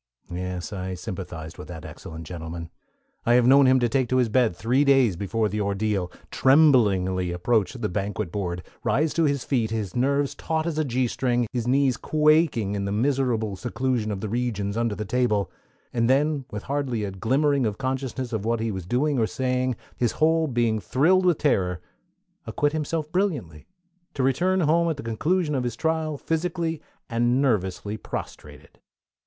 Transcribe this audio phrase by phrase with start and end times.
[0.31, 2.71] Yes, I sympathized with that excellent gentleman.
[3.23, 7.31] I have known him to take to his bed three days before the ordeal, tremblingly
[7.31, 11.45] approach the banquet board, rise to his feet, his nerves taut as a G string,
[11.53, 15.51] his knees quaking in the merciful seclusion of the regions under the table,
[15.93, 19.75] and then, with hardly a glimmering of consciousness of what he was doing or saying,
[19.95, 21.79] his whole being thrilled with terror,
[22.47, 23.67] acquit himself brilliantly,
[24.15, 28.79] to return home at the conclusion of his trial physically and nervously prostrated.